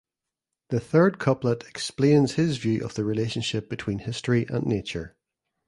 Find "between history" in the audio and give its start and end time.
3.69-4.47